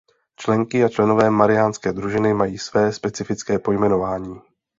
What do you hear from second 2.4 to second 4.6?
své specifické pojmenování.